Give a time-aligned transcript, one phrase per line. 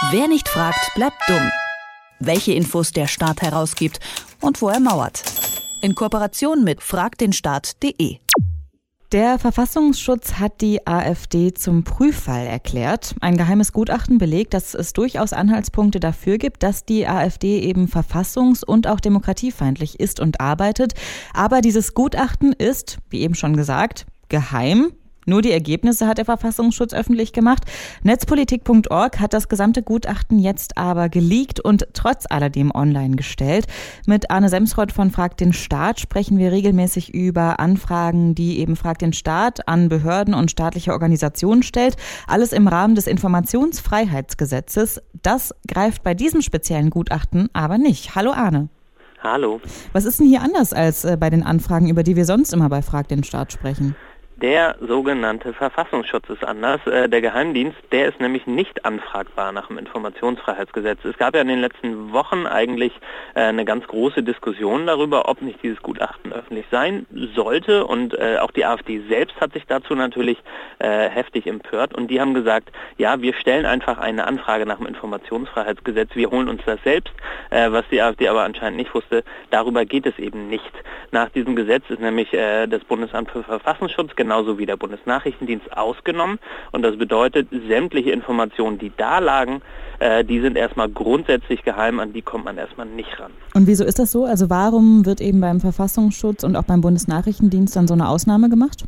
[0.00, 1.50] Wer nicht fragt, bleibt dumm.
[2.20, 3.98] Welche Infos der Staat herausgibt
[4.40, 5.24] und wo er mauert.
[5.80, 8.18] In Kooperation mit fragdenstaat.de.
[9.10, 13.16] Der Verfassungsschutz hat die AfD zum Prüffall erklärt.
[13.20, 18.64] Ein geheimes Gutachten belegt, dass es durchaus Anhaltspunkte dafür gibt, dass die AfD eben verfassungs-
[18.64, 20.94] und auch demokratiefeindlich ist und arbeitet.
[21.34, 24.92] Aber dieses Gutachten ist, wie eben schon gesagt, geheim.
[25.28, 27.64] Nur die Ergebnisse hat der Verfassungsschutz öffentlich gemacht.
[28.02, 33.66] Netzpolitik.org hat das gesamte Gutachten jetzt aber geleakt und trotz alledem online gestellt.
[34.06, 39.00] Mit Arne Semsrott von Frag den Staat sprechen wir regelmäßig über Anfragen, die eben Frag
[39.00, 41.96] den Staat an Behörden und staatliche Organisationen stellt.
[42.26, 45.02] Alles im Rahmen des Informationsfreiheitsgesetzes.
[45.20, 48.14] Das greift bei diesem speziellen Gutachten aber nicht.
[48.14, 48.70] Hallo Arne.
[49.22, 49.60] Hallo.
[49.92, 52.70] Was ist denn hier anders als äh, bei den Anfragen, über die wir sonst immer
[52.70, 53.94] bei Frag den Staat sprechen?
[54.40, 56.80] Der sogenannte Verfassungsschutz ist anders.
[56.86, 61.04] Äh, der Geheimdienst, der ist nämlich nicht anfragbar nach dem Informationsfreiheitsgesetz.
[61.04, 62.92] Es gab ja in den letzten Wochen eigentlich
[63.34, 67.84] äh, eine ganz große Diskussion darüber, ob nicht dieses Gutachten öffentlich sein sollte.
[67.84, 70.38] Und äh, auch die AfD selbst hat sich dazu natürlich
[70.80, 71.92] heftig empört.
[71.92, 76.10] Und die haben gesagt, ja, wir stellen einfach eine Anfrage nach dem Informationsfreiheitsgesetz.
[76.14, 77.12] Wir holen uns das selbst.
[77.50, 80.70] Was die AfD aber anscheinend nicht wusste, darüber geht es eben nicht.
[81.10, 86.38] Nach diesem Gesetz ist nämlich das Bundesamt für Verfassungsschutz genauso wie der Bundesnachrichtendienst ausgenommen.
[86.70, 89.62] Und das bedeutet, sämtliche Informationen, die da lagen,
[90.00, 93.30] äh, die sind erstmal grundsätzlich geheim, an die kommt man erstmal nicht ran.
[93.54, 94.26] Und wieso ist das so?
[94.26, 98.84] Also warum wird eben beim Verfassungsschutz und auch beim Bundesnachrichtendienst dann so eine Ausnahme gemacht?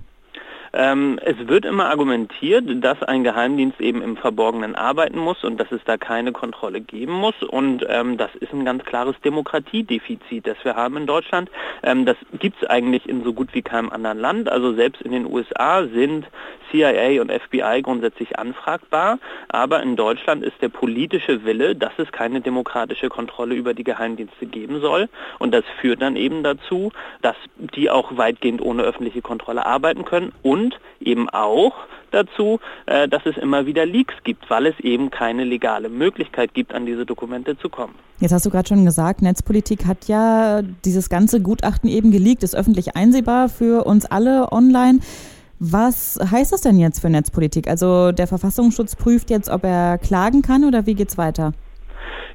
[0.73, 5.73] Ähm, es wird immer argumentiert, dass ein Geheimdienst eben im Verborgenen arbeiten muss und dass
[5.73, 7.43] es da keine Kontrolle geben muss.
[7.43, 11.51] Und ähm, das ist ein ganz klares Demokratiedefizit, das wir haben in Deutschland.
[11.83, 14.49] Ähm, das gibt es eigentlich in so gut wie keinem anderen Land.
[14.49, 16.27] Also selbst in den USA sind
[16.71, 19.19] CIA und FBI grundsätzlich anfragbar.
[19.49, 24.47] Aber in Deutschland ist der politische Wille, dass es keine demokratische Kontrolle über die Geheimdienste
[24.47, 25.09] geben soll.
[25.41, 30.33] Und das führt dann eben dazu, dass die auch weitgehend ohne öffentliche Kontrolle arbeiten können
[30.43, 31.73] und und eben auch
[32.11, 36.75] dazu, äh, dass es immer wieder Leaks gibt, weil es eben keine legale Möglichkeit gibt,
[36.75, 37.95] an diese Dokumente zu kommen.
[38.19, 42.55] Jetzt hast du gerade schon gesagt, Netzpolitik hat ja dieses ganze Gutachten eben geleakt, ist
[42.55, 44.99] öffentlich einsehbar für uns alle online.
[45.59, 47.69] Was heißt das denn jetzt für Netzpolitik?
[47.69, 51.53] Also der Verfassungsschutz prüft jetzt, ob er klagen kann oder wie geht's weiter?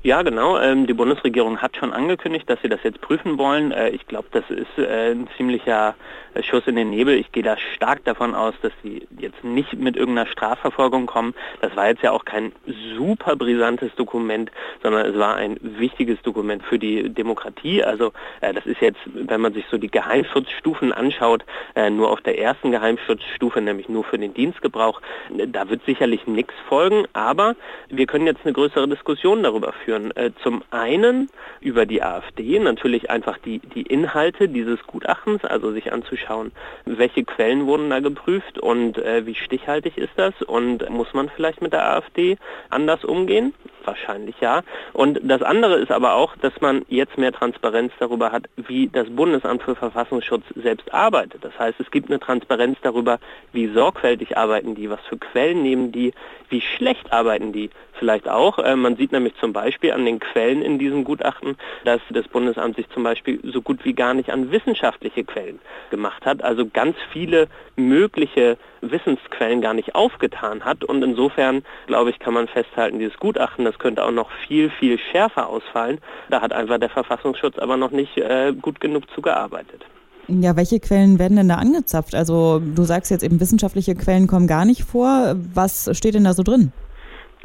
[0.06, 0.60] Ja, genau.
[0.60, 3.72] Ähm, die Bundesregierung hat schon angekündigt, dass sie das jetzt prüfen wollen.
[3.72, 5.96] Äh, ich glaube, das ist äh, ein ziemlicher
[6.36, 7.16] äh, Schuss in den Nebel.
[7.16, 11.34] Ich gehe da stark davon aus, dass sie jetzt nicht mit irgendeiner Strafverfolgung kommen.
[11.62, 12.52] Das war jetzt ja auch kein
[12.96, 14.52] super brisantes Dokument,
[14.84, 17.84] sondern es war ein wichtiges Dokument für die Demokratie.
[17.84, 18.12] Also
[18.42, 22.38] äh, das ist jetzt, wenn man sich so die Geheimschutzstufen anschaut, äh, nur auf der
[22.38, 25.02] ersten Geheimschutzstufe, nämlich nur für den Dienstgebrauch.
[25.48, 27.56] Da wird sicherlich nichts folgen, aber
[27.90, 30.16] wir können jetzt eine größere Diskussion darüber führen führen.
[30.16, 31.30] Äh, zum einen
[31.62, 36.52] über die AfD, natürlich einfach die, die Inhalte dieses Gutachtens, also sich anzuschauen,
[36.86, 41.62] welche Quellen wurden da geprüft und äh, wie stichhaltig ist das und muss man vielleicht
[41.62, 42.38] mit der AfD
[42.70, 43.54] anders umgehen?
[43.84, 44.64] Wahrscheinlich ja.
[44.94, 49.08] Und das andere ist aber auch, dass man jetzt mehr Transparenz darüber hat, wie das
[49.10, 51.46] Bundesamt für Verfassungsschutz selbst arbeitet.
[51.46, 53.20] Das heißt, es gibt eine Transparenz darüber,
[53.54, 56.14] wie sorgfältig arbeiten die, was für Quellen nehmen die,
[56.50, 57.70] wie schlecht arbeiten die
[58.00, 58.60] vielleicht auch.
[58.60, 62.76] Äh, man sieht nämlich zum Beispiel an den Quellen in diesem Gutachten, dass das Bundesamt
[62.76, 65.60] sich zum Beispiel so gut wie gar nicht an wissenschaftliche Quellen
[65.90, 70.84] gemacht hat, also ganz viele mögliche Wissensquellen gar nicht aufgetan hat.
[70.84, 74.98] Und insofern, glaube ich, kann man festhalten, dieses Gutachten, das könnte auch noch viel, viel
[74.98, 76.00] schärfer ausfallen.
[76.30, 79.86] Da hat einfach der Verfassungsschutz aber noch nicht äh, gut genug zugearbeitet.
[80.28, 82.16] Ja, welche Quellen werden denn da angezapft?
[82.16, 85.36] Also du sagst jetzt eben, wissenschaftliche Quellen kommen gar nicht vor.
[85.54, 86.72] Was steht denn da so drin?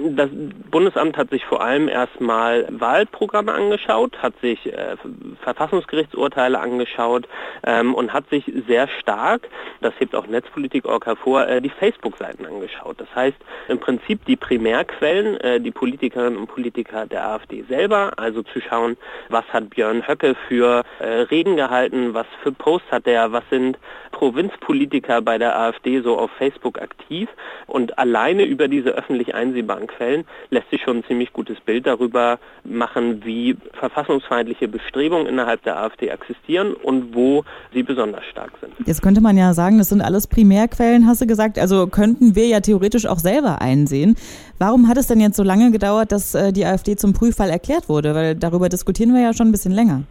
[0.03, 0.31] Das
[0.71, 4.97] Bundesamt hat sich vor allem erstmal Wahlprogramme angeschaut, hat sich äh,
[5.43, 7.29] Verfassungsgerichtsurteile angeschaut
[7.67, 9.49] ähm, und hat sich sehr stark,
[9.81, 13.01] das hebt auch Netzpolitik.org hervor, äh, die Facebook-Seiten angeschaut.
[13.01, 13.37] Das heißt
[13.69, 18.97] im Prinzip die Primärquellen, äh, die Politikerinnen und Politiker der AfD selber, also zu schauen,
[19.29, 23.79] was hat Björn Höcke für äh, Reden gehalten, was für Posts hat er, was sind
[24.13, 27.29] Provinzpolitiker bei der AfD so auf Facebook aktiv
[27.67, 32.39] und alleine über diese öffentlich einsehbaren Quellen lässt sich schon ein ziemlich gutes Bild darüber
[32.65, 38.73] machen, wie verfassungsfeindliche Bestrebungen innerhalb der AfD existieren und wo sie besonders stark sind.
[38.87, 41.59] Jetzt könnte man ja sagen, das sind alles Primärquellen, hast du gesagt.
[41.59, 44.17] Also könnten wir ja theoretisch auch selber einsehen.
[44.59, 47.89] Warum hat es denn jetzt so lange gedauert, dass äh, die AfD zum Prüffall erklärt
[47.89, 48.15] wurde?
[48.15, 50.03] Weil darüber diskutieren wir ja schon ein bisschen länger.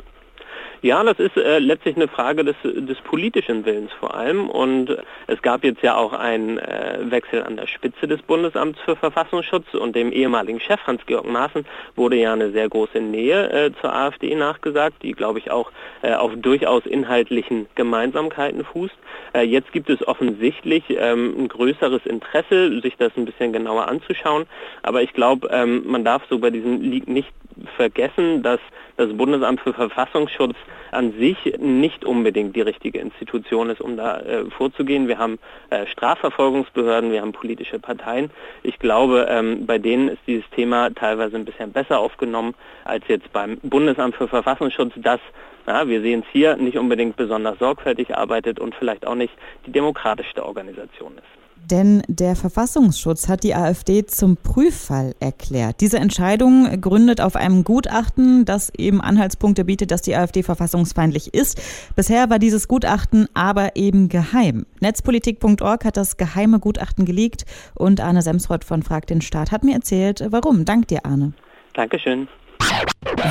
[0.81, 4.49] Ja, das ist äh, letztlich eine Frage des, des politischen Willens vor allem.
[4.49, 4.95] Und
[5.27, 9.73] es gab jetzt ja auch einen äh, Wechsel an der Spitze des Bundesamts für Verfassungsschutz
[9.73, 11.65] und dem ehemaligen Chef Hans-Georg Maaßen
[11.97, 15.71] wurde ja eine sehr große Nähe äh, zur AfD nachgesagt, die, glaube ich, auch
[16.01, 18.95] äh, auf durchaus inhaltlichen Gemeinsamkeiten fußt.
[19.33, 24.45] Äh, jetzt gibt es offensichtlich ähm, ein größeres Interesse, sich das ein bisschen genauer anzuschauen.
[24.81, 27.33] Aber ich glaube, ähm, man darf so bei diesem Leak nicht
[27.79, 28.59] vergessen, dass
[28.97, 30.55] das Bundesamt für Verfassungsschutz
[30.91, 35.07] an sich nicht unbedingt die richtige Institution ist, um da äh, vorzugehen.
[35.07, 35.39] Wir haben
[35.69, 38.31] äh, Strafverfolgungsbehörden, wir haben politische Parteien.
[38.63, 42.53] Ich glaube, ähm, bei denen ist dieses Thema teilweise ein bisschen besser aufgenommen
[42.83, 45.21] als jetzt beim Bundesamt für Verfassungsschutz, das
[45.65, 49.33] ja, wir sehen es hier, nicht unbedingt besonders sorgfältig arbeitet und vielleicht auch nicht
[49.67, 51.48] die demokratischste Organisation ist.
[51.69, 55.81] Denn der Verfassungsschutz hat die AfD zum Prüffall erklärt.
[55.81, 61.61] Diese Entscheidung gründet auf einem Gutachten, das eben Anhaltspunkte bietet, dass die AfD verfassungsfeindlich ist.
[61.95, 64.65] Bisher war dieses Gutachten aber eben geheim.
[64.79, 67.45] Netzpolitik.org hat das geheime Gutachten geleakt
[67.75, 70.65] und Arne Semsrott von Frag den Staat hat mir erzählt, warum.
[70.65, 71.33] Dank dir, Arne.
[71.73, 72.27] Dankeschön.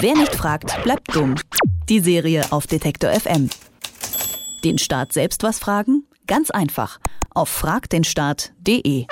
[0.01, 1.35] Wer nicht fragt, bleibt dumm.
[1.89, 3.51] Die Serie auf Detektor FM.
[4.65, 6.05] Den Staat selbst was fragen?
[6.27, 6.99] Ganz einfach
[7.39, 9.07] auf fragdenstaat.de.